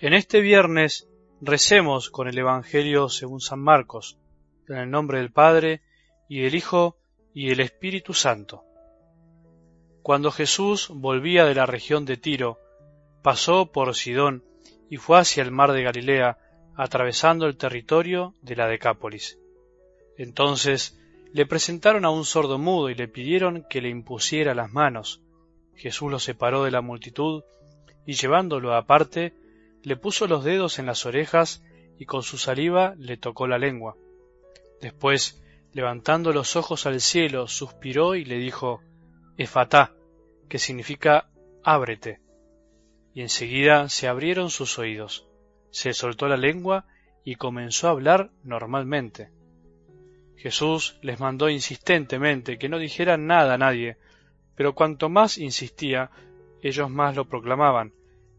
En 0.00 0.12
este 0.12 0.40
viernes 0.40 1.08
recemos 1.40 2.10
con 2.10 2.26
el 2.26 2.36
Evangelio 2.36 3.08
según 3.08 3.40
San 3.40 3.60
Marcos, 3.60 4.18
en 4.68 4.76
el 4.76 4.90
nombre 4.90 5.18
del 5.18 5.30
Padre, 5.30 5.82
y 6.28 6.40
del 6.40 6.56
Hijo, 6.56 6.96
y 7.32 7.48
del 7.48 7.60
Espíritu 7.60 8.12
Santo. 8.12 8.64
Cuando 10.02 10.32
Jesús 10.32 10.88
volvía 10.92 11.44
de 11.44 11.54
la 11.54 11.64
región 11.64 12.04
de 12.06 12.16
Tiro, 12.16 12.58
pasó 13.22 13.70
por 13.70 13.94
Sidón 13.94 14.44
y 14.90 14.96
fue 14.96 15.20
hacia 15.20 15.44
el 15.44 15.52
mar 15.52 15.72
de 15.72 15.84
Galilea, 15.84 16.38
atravesando 16.76 17.46
el 17.46 17.56
territorio 17.56 18.34
de 18.42 18.56
la 18.56 18.66
Decápolis. 18.66 19.38
Entonces 20.18 20.98
le 21.32 21.46
presentaron 21.46 22.04
a 22.04 22.10
un 22.10 22.24
sordo 22.24 22.58
mudo 22.58 22.90
y 22.90 22.96
le 22.96 23.06
pidieron 23.06 23.64
que 23.70 23.80
le 23.80 23.90
impusiera 23.90 24.54
las 24.54 24.72
manos. 24.72 25.22
Jesús 25.76 26.10
lo 26.10 26.18
separó 26.18 26.64
de 26.64 26.72
la 26.72 26.80
multitud 26.80 27.44
y 28.06 28.14
llevándolo 28.14 28.74
aparte, 28.74 29.34
le 29.84 29.96
puso 29.96 30.26
los 30.26 30.42
dedos 30.42 30.78
en 30.78 30.86
las 30.86 31.04
orejas 31.04 31.62
y 31.98 32.06
con 32.06 32.22
su 32.22 32.38
saliva 32.38 32.94
le 32.98 33.18
tocó 33.18 33.46
la 33.46 33.58
lengua. 33.58 33.96
Después, 34.80 35.42
levantando 35.72 36.32
los 36.32 36.56
ojos 36.56 36.86
al 36.86 37.00
cielo, 37.00 37.46
suspiró 37.48 38.14
y 38.14 38.24
le 38.24 38.38
dijo, 38.38 38.80
Efatá, 39.36 39.92
que 40.48 40.58
significa 40.58 41.28
ábrete. 41.62 42.20
Y 43.12 43.20
enseguida 43.20 43.88
se 43.90 44.08
abrieron 44.08 44.50
sus 44.50 44.78
oídos, 44.78 45.28
se 45.70 45.92
soltó 45.92 46.28
la 46.28 46.38
lengua 46.38 46.86
y 47.22 47.36
comenzó 47.36 47.88
a 47.88 47.90
hablar 47.90 48.30
normalmente. 48.42 49.30
Jesús 50.36 50.98
les 51.02 51.20
mandó 51.20 51.48
insistentemente 51.50 52.58
que 52.58 52.68
no 52.68 52.78
dijeran 52.78 53.26
nada 53.26 53.54
a 53.54 53.58
nadie, 53.58 53.98
pero 54.56 54.74
cuanto 54.74 55.08
más 55.10 55.36
insistía, 55.36 56.10
ellos 56.62 56.90
más 56.90 57.14
lo 57.14 57.28
proclamaban, 57.28 57.92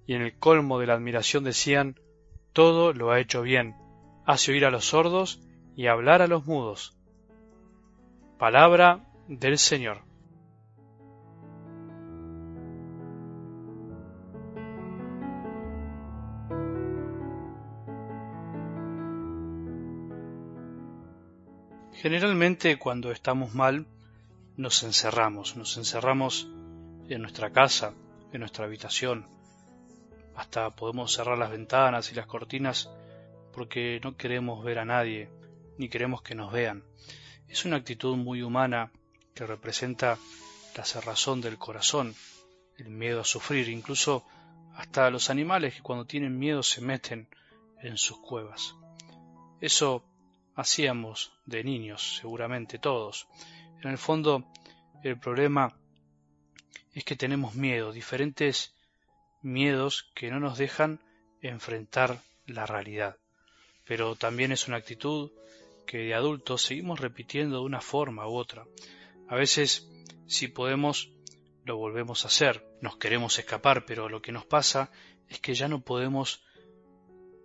y 0.08 0.14
en 0.14 0.22
el 0.22 0.38
colmo 0.38 0.80
de 0.80 0.88
la 0.88 0.94
admiración 0.94 1.44
decían, 1.44 2.00
todo 2.53 2.94
lo 2.94 3.11
ha 3.11 3.20
hecho 3.20 3.42
bien, 3.42 3.75
hace 4.25 4.52
oír 4.52 4.66
a 4.66 4.72
los 4.72 4.86
sordos 4.86 5.42
y 5.75 5.88
hablar 5.88 6.22
a 6.22 6.28
los 6.28 6.45
mudos. 6.45 6.98
Palabra 8.38 9.06
del 9.28 9.58
Señor. 9.58 10.03
Generalmente 22.06 22.78
cuando 22.78 23.11
estamos 23.11 23.56
mal 23.56 23.88
nos 24.58 24.83
encerramos, 24.83 25.58
nos 25.58 25.76
encerramos 25.78 26.48
en 27.09 27.22
nuestra 27.22 27.52
casa, 27.52 27.94
en 28.31 28.42
nuestra 28.42 28.66
habitación, 28.66 29.28
hasta 30.36 30.69
podemos 30.69 31.14
cerrar 31.14 31.38
las 31.38 31.52
ventanas 31.52 32.11
y 32.11 32.16
las 32.16 32.28
cortinas 32.28 32.89
porque 33.53 34.02
no 34.03 34.17
queremos 34.17 34.64
ver 34.64 34.80
a 34.80 34.86
nadie, 34.86 35.30
ni 35.77 35.88
queremos 35.88 36.22
que 36.22 36.36
nos 36.36 36.52
vean. 36.52 36.83
Es 37.47 37.64
una 37.66 37.77
actitud 37.77 38.17
muy 38.17 38.42
humana 38.42 38.92
que 39.33 39.45
representa 39.45 40.17
la 40.75 40.83
cerrazón 40.83 41.39
del 41.42 41.58
corazón, 41.58 42.14
el 42.77 42.89
miedo 42.89 43.22
a 43.22 43.25
sufrir, 43.25 43.69
incluso 43.69 44.25
hasta 44.75 45.09
los 45.09 45.30
animales 45.30 45.73
que 45.73 45.81
cuando 45.81 46.05
tienen 46.05 46.38
miedo 46.38 46.64
se 46.64 46.81
meten 46.81 47.30
en 47.81 47.97
sus 47.97 48.17
cuevas. 48.20 48.75
Eso 49.61 50.03
hacíamos 50.55 51.31
de 51.45 51.64
niños, 51.64 52.17
seguramente 52.20 52.77
todos. 52.77 53.27
En 53.81 53.89
el 53.89 53.97
fondo, 53.97 54.45
el 55.03 55.17
problema 55.17 55.73
es 56.94 57.05
que 57.05 57.16
tenemos 57.16 57.55
miedo, 57.55 57.94
diferentes 57.94 58.73
miedos 59.45 60.11
que 60.16 60.32
no 60.32 60.39
nos 60.39 60.58
dejan 60.58 61.00
enfrentar 61.42 62.20
la 62.48 62.66
realidad. 62.66 63.17
Pero 63.86 64.16
también 64.16 64.52
es 64.52 64.67
una 64.67 64.78
actitud 64.78 65.32
que 65.86 66.00
de 66.00 66.16
adultos 66.16 66.64
seguimos 66.64 67.00
repitiendo 67.00 67.60
de 67.60 67.66
una 67.66 67.80
forma 67.80 68.28
u 68.28 68.36
otra. 68.36 68.66
A 69.28 69.36
veces, 69.36 69.88
si 70.28 70.48
podemos, 70.48 71.11
lo 71.64 71.78
volvemos 71.78 72.26
a 72.26 72.28
hacer. 72.28 72.66
Nos 72.82 72.98
queremos 72.98 73.38
escapar, 73.38 73.86
pero 73.86 74.10
lo 74.10 74.22
que 74.22 74.32
nos 74.32 74.45
pasa 74.45 74.92
es 75.30 75.39
que 75.39 75.54
ya 75.54 75.67
no 75.67 75.82
podemos 75.82 76.44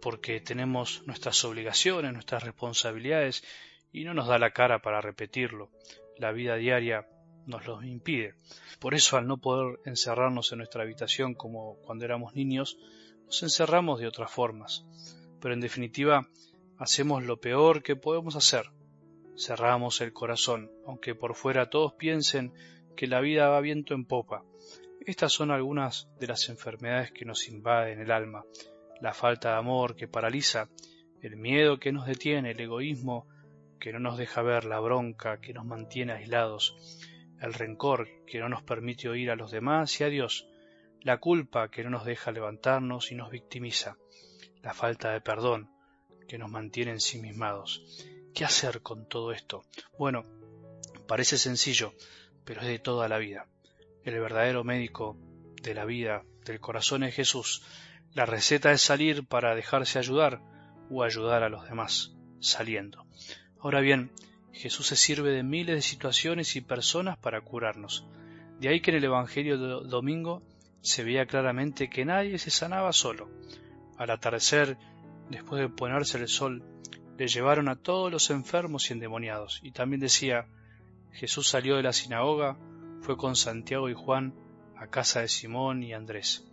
porque 0.00 0.40
tenemos 0.40 1.02
nuestras 1.06 1.44
obligaciones, 1.44 2.14
nuestras 2.14 2.42
responsabilidades 2.42 3.44
y 3.92 4.04
no 4.04 4.14
nos 4.14 4.26
da 4.26 4.38
la 4.38 4.52
cara 4.52 4.80
para 4.80 5.02
repetirlo. 5.02 5.68
La 6.16 6.32
vida 6.32 6.56
diaria 6.56 7.06
nos 7.46 7.66
lo 7.66 7.82
impide. 7.82 8.34
Por 8.78 8.94
eso, 8.94 9.16
al 9.16 9.26
no 9.26 9.38
poder 9.38 9.78
encerrarnos 9.84 10.52
en 10.52 10.58
nuestra 10.58 10.82
habitación 10.82 11.34
como 11.34 11.76
cuando 11.82 12.04
éramos 12.04 12.34
niños, 12.34 12.78
nos 13.26 13.42
encerramos 13.42 14.00
de 14.00 14.06
otras 14.06 14.30
formas. 14.30 14.84
Pero 15.40 15.54
en 15.54 15.60
definitiva, 15.60 16.28
hacemos 16.78 17.24
lo 17.24 17.40
peor 17.40 17.82
que 17.82 17.96
podemos 17.96 18.36
hacer. 18.36 18.70
Cerramos 19.36 20.00
el 20.00 20.12
corazón, 20.12 20.70
aunque 20.86 21.14
por 21.14 21.34
fuera 21.34 21.70
todos 21.70 21.94
piensen 21.94 22.52
que 22.96 23.06
la 23.06 23.20
vida 23.20 23.48
va 23.48 23.60
viento 23.60 23.94
en 23.94 24.04
popa. 24.04 24.44
Estas 25.06 25.32
son 25.32 25.50
algunas 25.50 26.08
de 26.18 26.26
las 26.26 26.48
enfermedades 26.48 27.10
que 27.12 27.24
nos 27.24 27.48
invaden 27.48 28.00
el 28.00 28.10
alma. 28.10 28.44
La 29.00 29.14
falta 29.14 29.52
de 29.52 29.56
amor 29.56 29.96
que 29.96 30.08
paraliza, 30.08 30.68
el 31.22 31.36
miedo 31.36 31.78
que 31.78 31.92
nos 31.92 32.06
detiene, 32.06 32.50
el 32.50 32.60
egoísmo 32.60 33.26
que 33.78 33.92
no 33.92 33.98
nos 33.98 34.18
deja 34.18 34.42
ver, 34.42 34.66
la 34.66 34.78
bronca 34.78 35.40
que 35.40 35.54
nos 35.54 35.64
mantiene 35.64 36.12
aislados, 36.12 36.76
el 37.40 37.54
rencor 37.54 38.08
que 38.26 38.38
no 38.38 38.48
nos 38.48 38.62
permite 38.62 39.08
oír 39.08 39.30
a 39.30 39.36
los 39.36 39.50
demás 39.50 40.00
y 40.00 40.04
a 40.04 40.08
Dios, 40.08 40.46
la 41.00 41.18
culpa 41.18 41.70
que 41.70 41.82
no 41.82 41.90
nos 41.90 42.04
deja 42.04 42.32
levantarnos 42.32 43.10
y 43.10 43.14
nos 43.14 43.30
victimiza, 43.30 43.96
la 44.62 44.74
falta 44.74 45.12
de 45.12 45.20
perdón 45.20 45.70
que 46.28 46.38
nos 46.38 46.50
mantiene 46.50 46.92
ensimismados. 46.92 47.82
¿Qué 48.34 48.44
hacer 48.44 48.82
con 48.82 49.08
todo 49.08 49.32
esto? 49.32 49.64
Bueno, 49.98 50.24
parece 51.08 51.38
sencillo, 51.38 51.94
pero 52.44 52.60
es 52.60 52.66
de 52.66 52.78
toda 52.78 53.08
la 53.08 53.18
vida. 53.18 53.46
El 54.04 54.20
verdadero 54.20 54.62
médico 54.62 55.16
de 55.62 55.74
la 55.74 55.84
vida, 55.84 56.24
del 56.44 56.60
corazón 56.60 57.02
es 57.02 57.14
Jesús. 57.14 57.62
La 58.12 58.26
receta 58.26 58.70
es 58.72 58.82
salir 58.82 59.26
para 59.26 59.54
dejarse 59.54 59.98
ayudar 59.98 60.40
o 60.90 61.02
ayudar 61.02 61.42
a 61.42 61.48
los 61.48 61.64
demás, 61.64 62.14
saliendo. 62.40 63.06
Ahora 63.58 63.80
bien, 63.80 64.12
Jesús 64.52 64.88
se 64.88 64.96
sirve 64.96 65.30
de 65.30 65.42
miles 65.42 65.76
de 65.76 65.82
situaciones 65.82 66.56
y 66.56 66.60
personas 66.60 67.18
para 67.18 67.40
curarnos. 67.40 68.06
De 68.58 68.68
ahí 68.68 68.80
que 68.80 68.90
en 68.90 68.98
el 68.98 69.04
Evangelio 69.04 69.58
de 69.58 69.88
domingo 69.88 70.42
se 70.82 71.04
veía 71.04 71.26
claramente 71.26 71.88
que 71.88 72.04
nadie 72.04 72.38
se 72.38 72.50
sanaba 72.50 72.92
solo. 72.92 73.30
Al 73.96 74.10
atardecer, 74.10 74.76
después 75.30 75.60
de 75.60 75.68
ponerse 75.68 76.18
el 76.18 76.28
sol, 76.28 76.62
le 77.18 77.28
llevaron 77.28 77.68
a 77.68 77.76
todos 77.76 78.10
los 78.10 78.30
enfermos 78.30 78.90
y 78.90 78.94
endemoniados. 78.94 79.60
Y 79.62 79.72
también 79.72 80.00
decía, 80.00 80.46
Jesús 81.12 81.48
salió 81.48 81.76
de 81.76 81.82
la 81.82 81.92
sinagoga, 81.92 82.56
fue 83.02 83.16
con 83.16 83.36
Santiago 83.36 83.88
y 83.88 83.94
Juan 83.94 84.34
a 84.76 84.86
casa 84.86 85.20
de 85.20 85.28
Simón 85.28 85.82
y 85.82 85.92
Andrés. 85.92 86.46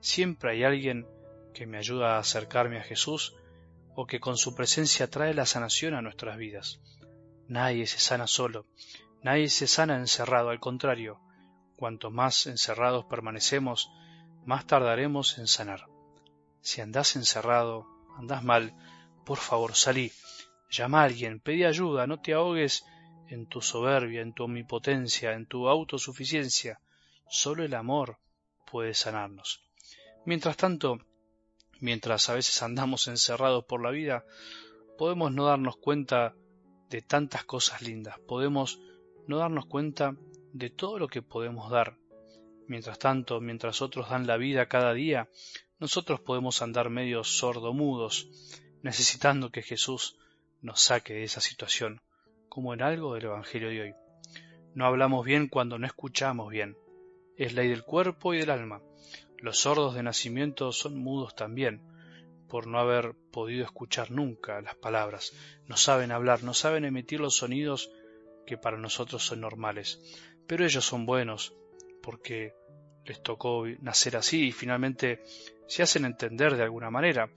Siempre 0.00 0.52
hay 0.52 0.64
alguien 0.64 1.06
que 1.54 1.66
me 1.66 1.78
ayuda 1.78 2.16
a 2.16 2.20
acercarme 2.20 2.78
a 2.78 2.82
Jesús 2.82 3.34
o 3.94 4.06
que 4.06 4.20
con 4.20 4.36
su 4.36 4.54
presencia 4.54 5.10
trae 5.10 5.34
la 5.34 5.46
sanación 5.46 5.94
a 5.94 6.02
nuestras 6.02 6.38
vidas. 6.38 6.80
Nadie 7.48 7.86
se 7.86 7.98
sana 7.98 8.26
solo, 8.26 8.66
nadie 9.22 9.48
se 9.48 9.66
sana 9.66 9.96
encerrado, 9.96 10.50
al 10.50 10.60
contrario, 10.60 11.20
cuanto 11.76 12.10
más 12.10 12.46
encerrados 12.46 13.04
permanecemos, 13.06 13.90
más 14.44 14.66
tardaremos 14.66 15.38
en 15.38 15.46
sanar. 15.46 15.86
Si 16.60 16.80
andás 16.80 17.16
encerrado, 17.16 17.86
andás 18.16 18.44
mal, 18.44 18.74
por 19.24 19.38
favor 19.38 19.74
salí, 19.74 20.12
llama 20.70 21.02
a 21.02 21.04
alguien, 21.04 21.40
pedí 21.40 21.64
ayuda, 21.64 22.06
no 22.06 22.20
te 22.20 22.32
ahogues 22.32 22.84
en 23.28 23.46
tu 23.46 23.60
soberbia, 23.60 24.20
en 24.20 24.32
tu 24.32 24.44
omnipotencia, 24.44 25.32
en 25.32 25.46
tu 25.46 25.68
autosuficiencia. 25.68 26.80
Solo 27.28 27.64
el 27.64 27.74
amor 27.74 28.18
puede 28.70 28.94
sanarnos. 28.94 29.62
Mientras 30.24 30.56
tanto, 30.56 30.98
mientras 31.80 32.28
a 32.28 32.34
veces 32.34 32.62
andamos 32.62 33.08
encerrados 33.08 33.64
por 33.64 33.82
la 33.82 33.90
vida, 33.90 34.24
podemos 34.98 35.32
no 35.32 35.46
darnos 35.46 35.76
cuenta 35.76 36.34
de 36.92 37.00
tantas 37.00 37.44
cosas 37.44 37.80
lindas. 37.80 38.18
Podemos 38.28 38.78
no 39.26 39.38
darnos 39.38 39.64
cuenta 39.64 40.14
de 40.52 40.68
todo 40.68 40.98
lo 40.98 41.08
que 41.08 41.22
podemos 41.22 41.70
dar. 41.70 41.96
Mientras 42.68 42.98
tanto, 42.98 43.40
mientras 43.40 43.80
otros 43.80 44.10
dan 44.10 44.26
la 44.26 44.36
vida 44.36 44.68
cada 44.68 44.92
día, 44.92 45.28
nosotros 45.78 46.20
podemos 46.20 46.60
andar 46.60 46.90
medio 46.90 47.24
sordomudos, 47.24 48.28
necesitando 48.82 49.50
que 49.50 49.62
Jesús 49.62 50.18
nos 50.60 50.82
saque 50.82 51.14
de 51.14 51.24
esa 51.24 51.40
situación, 51.40 52.02
como 52.50 52.74
en 52.74 52.82
algo 52.82 53.14
del 53.14 53.24
Evangelio 53.24 53.70
de 53.70 53.80
hoy. 53.80 53.94
No 54.74 54.84
hablamos 54.84 55.24
bien 55.24 55.48
cuando 55.48 55.78
no 55.78 55.86
escuchamos 55.86 56.50
bien. 56.50 56.76
Es 57.38 57.54
ley 57.54 57.68
del 57.68 57.84
cuerpo 57.84 58.34
y 58.34 58.38
del 58.38 58.50
alma. 58.50 58.82
Los 59.38 59.58
sordos 59.58 59.94
de 59.94 60.02
nacimiento 60.02 60.72
son 60.72 60.98
mudos 60.98 61.34
también 61.34 61.91
por 62.52 62.66
no 62.66 62.78
haber 62.80 63.14
podido 63.30 63.64
escuchar 63.64 64.10
nunca 64.10 64.60
las 64.60 64.74
palabras, 64.74 65.32
no 65.68 65.78
saben 65.78 66.12
hablar, 66.12 66.44
no 66.44 66.52
saben 66.52 66.84
emitir 66.84 67.18
los 67.18 67.36
sonidos 67.36 67.90
que 68.46 68.58
para 68.58 68.76
nosotros 68.76 69.24
son 69.24 69.40
normales. 69.40 70.02
Pero 70.46 70.66
ellos 70.66 70.84
son 70.84 71.06
buenos, 71.06 71.54
porque 72.02 72.52
les 73.06 73.22
tocó 73.22 73.64
nacer 73.80 74.18
así 74.18 74.48
y 74.48 74.52
finalmente 74.52 75.22
se 75.66 75.82
hacen 75.82 76.04
entender 76.04 76.54
de 76.58 76.64
alguna 76.64 76.90
manera, 76.90 77.30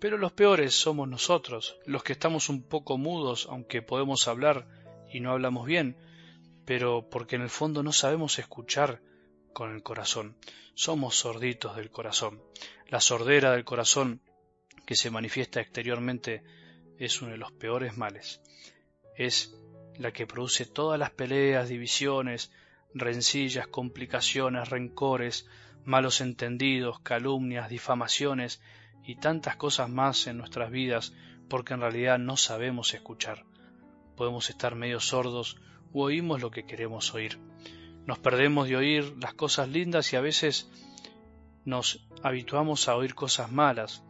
pero 0.00 0.18
los 0.18 0.32
peores 0.32 0.74
somos 0.74 1.08
nosotros, 1.08 1.78
los 1.86 2.02
que 2.02 2.14
estamos 2.14 2.48
un 2.48 2.64
poco 2.64 2.98
mudos, 2.98 3.46
aunque 3.48 3.82
podemos 3.82 4.26
hablar 4.26 4.66
y 5.08 5.20
no 5.20 5.30
hablamos 5.30 5.64
bien, 5.64 5.96
pero 6.64 7.08
porque 7.08 7.36
en 7.36 7.42
el 7.42 7.50
fondo 7.50 7.84
no 7.84 7.92
sabemos 7.92 8.40
escuchar 8.40 9.00
con 9.52 9.72
el 9.72 9.84
corazón. 9.84 10.36
Somos 10.74 11.16
sorditos 11.16 11.76
del 11.76 11.92
corazón. 11.92 12.42
La 12.88 13.00
sordera 13.00 13.52
del 13.52 13.64
corazón 13.64 14.22
que 14.86 14.94
se 14.94 15.10
manifiesta 15.10 15.60
exteriormente 15.60 16.42
es 16.98 17.20
uno 17.20 17.32
de 17.32 17.38
los 17.38 17.52
peores 17.52 17.96
males. 17.96 18.40
Es 19.16 19.54
la 19.98 20.12
que 20.12 20.26
produce 20.26 20.64
todas 20.64 20.98
las 20.98 21.10
peleas, 21.10 21.68
divisiones, 21.68 22.52
rencillas, 22.94 23.66
complicaciones, 23.66 24.70
rencores, 24.70 25.46
malos 25.84 26.20
entendidos, 26.20 27.00
calumnias, 27.00 27.68
difamaciones 27.68 28.60
y 29.04 29.16
tantas 29.16 29.56
cosas 29.56 29.88
más 29.88 30.26
en 30.26 30.38
nuestras 30.38 30.70
vidas 30.70 31.12
porque 31.48 31.74
en 31.74 31.80
realidad 31.80 32.18
no 32.18 32.36
sabemos 32.36 32.94
escuchar. 32.94 33.44
Podemos 34.16 34.50
estar 34.50 34.74
medio 34.74 35.00
sordos 35.00 35.58
o 35.92 36.04
oímos 36.04 36.40
lo 36.40 36.50
que 36.50 36.64
queremos 36.64 37.14
oír. 37.14 37.38
Nos 38.06 38.18
perdemos 38.18 38.68
de 38.68 38.76
oír 38.76 39.16
las 39.20 39.34
cosas 39.34 39.68
lindas 39.68 40.12
y 40.12 40.16
a 40.16 40.20
veces 40.20 40.70
nos 41.64 42.06
habituamos 42.22 42.88
a 42.88 42.96
oír 42.96 43.14
cosas 43.14 43.50
malas. 43.50 44.02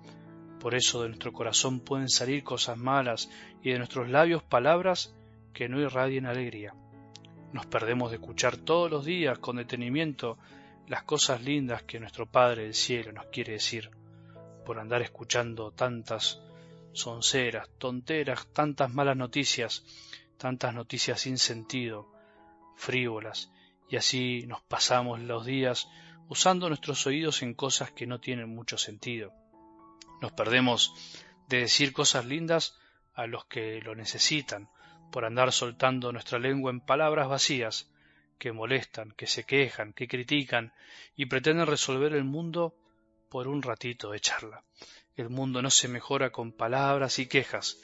Por 0.66 0.74
eso 0.74 1.02
de 1.02 1.10
nuestro 1.10 1.32
corazón 1.32 1.78
pueden 1.78 2.08
salir 2.08 2.42
cosas 2.42 2.76
malas 2.76 3.30
y 3.62 3.70
de 3.70 3.78
nuestros 3.78 4.08
labios 4.08 4.42
palabras 4.42 5.14
que 5.52 5.68
no 5.68 5.80
irradien 5.80 6.26
alegría. 6.26 6.74
Nos 7.52 7.66
perdemos 7.66 8.10
de 8.10 8.16
escuchar 8.16 8.56
todos 8.56 8.90
los 8.90 9.04
días 9.04 9.38
con 9.38 9.58
detenimiento 9.58 10.38
las 10.88 11.04
cosas 11.04 11.40
lindas 11.40 11.84
que 11.84 12.00
nuestro 12.00 12.26
Padre 12.26 12.64
del 12.64 12.74
Cielo 12.74 13.12
nos 13.12 13.26
quiere 13.26 13.52
decir, 13.52 13.90
por 14.64 14.80
andar 14.80 15.02
escuchando 15.02 15.70
tantas 15.70 16.42
sonceras, 16.92 17.68
tonteras, 17.78 18.48
tantas 18.52 18.92
malas 18.92 19.16
noticias, 19.16 19.84
tantas 20.36 20.74
noticias 20.74 21.20
sin 21.20 21.38
sentido, 21.38 22.10
frívolas, 22.74 23.52
y 23.88 23.94
así 23.94 24.46
nos 24.48 24.62
pasamos 24.62 25.20
los 25.20 25.46
días 25.46 25.88
usando 26.28 26.68
nuestros 26.68 27.06
oídos 27.06 27.42
en 27.42 27.54
cosas 27.54 27.92
que 27.92 28.08
no 28.08 28.18
tienen 28.18 28.52
mucho 28.52 28.76
sentido. 28.78 29.32
Nos 30.20 30.32
perdemos 30.32 30.94
de 31.48 31.60
decir 31.60 31.92
cosas 31.92 32.24
lindas 32.24 32.78
a 33.14 33.26
los 33.26 33.46
que 33.46 33.80
lo 33.80 33.94
necesitan, 33.94 34.68
por 35.10 35.24
andar 35.24 35.52
soltando 35.52 36.12
nuestra 36.12 36.38
lengua 36.38 36.70
en 36.70 36.80
palabras 36.80 37.28
vacías, 37.28 37.90
que 38.38 38.52
molestan, 38.52 39.12
que 39.12 39.26
se 39.26 39.44
quejan, 39.44 39.92
que 39.92 40.08
critican 40.08 40.72
y 41.16 41.26
pretenden 41.26 41.66
resolver 41.66 42.12
el 42.12 42.24
mundo 42.24 42.74
por 43.30 43.48
un 43.48 43.62
ratito 43.62 44.10
de 44.10 44.20
charla. 44.20 44.62
El 45.16 45.30
mundo 45.30 45.62
no 45.62 45.70
se 45.70 45.88
mejora 45.88 46.30
con 46.30 46.52
palabras 46.52 47.18
y 47.18 47.26
quejas, 47.26 47.78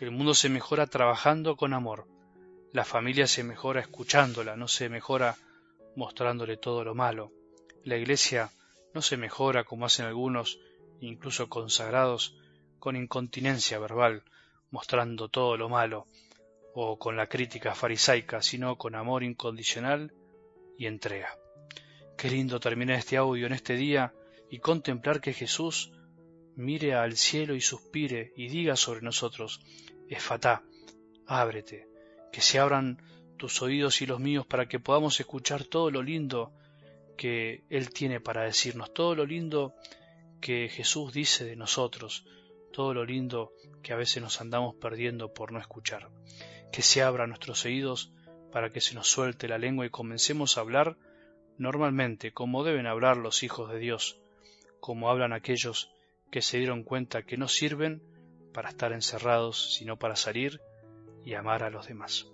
el 0.00 0.10
mundo 0.10 0.34
se 0.34 0.48
mejora 0.48 0.86
trabajando 0.86 1.56
con 1.56 1.72
amor. 1.72 2.06
La 2.72 2.84
familia 2.84 3.26
se 3.26 3.42
mejora 3.42 3.80
escuchándola, 3.80 4.56
no 4.56 4.68
se 4.68 4.88
mejora 4.88 5.36
mostrándole 5.96 6.56
todo 6.56 6.84
lo 6.84 6.94
malo. 6.94 7.32
La 7.82 7.96
iglesia 7.96 8.50
no 8.94 9.02
se 9.02 9.16
mejora 9.16 9.64
como 9.64 9.86
hacen 9.86 10.06
algunos, 10.06 10.60
incluso 11.00 11.48
consagrados, 11.48 12.36
con 12.78 12.96
incontinencia 12.96 13.78
verbal, 13.78 14.24
mostrando 14.70 15.28
todo 15.28 15.56
lo 15.56 15.68
malo, 15.68 16.06
o 16.74 16.98
con 16.98 17.16
la 17.16 17.26
crítica 17.26 17.74
farisaica, 17.74 18.42
sino 18.42 18.76
con 18.76 18.94
amor 18.94 19.22
incondicional 19.22 20.12
y 20.76 20.86
entrega. 20.86 21.30
Qué 22.16 22.30
lindo 22.30 22.60
terminar 22.60 22.98
este 22.98 23.16
audio 23.16 23.46
en 23.46 23.54
este 23.54 23.76
día 23.76 24.12
y 24.50 24.58
contemplar 24.58 25.20
que 25.20 25.32
Jesús 25.32 25.92
mire 26.54 26.94
al 26.94 27.16
cielo 27.16 27.54
y 27.54 27.60
suspire 27.60 28.32
y 28.36 28.48
diga 28.48 28.76
sobre 28.76 29.02
nosotros, 29.02 29.60
Efatá, 30.08 30.62
ábrete, 31.26 31.88
que 32.32 32.40
se 32.40 32.58
abran 32.58 33.02
tus 33.36 33.60
oídos 33.62 34.00
y 34.02 34.06
los 34.06 34.20
míos 34.20 34.46
para 34.46 34.68
que 34.68 34.80
podamos 34.80 35.18
escuchar 35.20 35.64
todo 35.64 35.90
lo 35.90 36.02
lindo 36.02 36.52
que 37.16 37.64
Él 37.70 37.90
tiene 37.90 38.20
para 38.20 38.42
decirnos, 38.42 38.92
todo 38.92 39.14
lo 39.14 39.26
lindo 39.26 39.74
que 40.40 40.68
Jesús 40.68 41.12
dice 41.12 41.44
de 41.44 41.56
nosotros, 41.56 42.24
todo 42.72 42.94
lo 42.94 43.04
lindo 43.04 43.52
que 43.82 43.92
a 43.92 43.96
veces 43.96 44.22
nos 44.22 44.40
andamos 44.40 44.74
perdiendo 44.76 45.32
por 45.32 45.52
no 45.52 45.58
escuchar 45.58 46.10
que 46.76 46.82
se 46.82 47.02
abran 47.02 47.30
nuestros 47.30 47.64
oídos 47.64 48.12
para 48.52 48.70
que 48.70 48.80
se 48.80 48.94
nos 48.94 49.08
suelte 49.08 49.48
la 49.48 49.58
lengua 49.58 49.86
y 49.86 49.90
comencemos 49.90 50.56
a 50.56 50.60
hablar 50.60 50.96
normalmente 51.58 52.32
como 52.32 52.64
deben 52.64 52.86
hablar 52.86 53.16
los 53.16 53.42
hijos 53.42 53.70
de 53.70 53.78
Dios, 53.78 54.20
como 54.80 55.10
hablan 55.10 55.32
aquellos 55.32 55.90
que 56.30 56.42
se 56.42 56.58
dieron 56.58 56.82
cuenta 56.82 57.22
que 57.22 57.36
no 57.36 57.48
sirven 57.48 58.02
para 58.52 58.68
estar 58.68 58.92
encerrados, 58.92 59.74
sino 59.74 59.98
para 59.98 60.16
salir 60.16 60.60
y 61.24 61.34
amar 61.34 61.62
a 61.62 61.70
los 61.70 61.86
demás. 61.86 62.26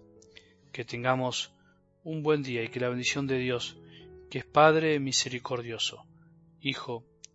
Que 0.73 0.85
tengamos 0.85 1.55
un 2.03 2.23
buen 2.23 2.43
día 2.43 2.63
y 2.63 2.69
que 2.69 2.81
la 2.81 2.89
bendición 2.89 3.27
de 3.27 3.39
Dios, 3.39 3.79
que 4.31 4.39
es 4.39 4.45
Padre 4.45 4.99
misericordioso, 4.99 6.05
Hijo 6.61 7.05